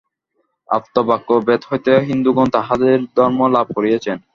[0.69, 4.17] আপ্তবাক্য বেদ হইতে হিন্দুগণ তাঁহাদের ধর্ম লাভ করিয়াছেন।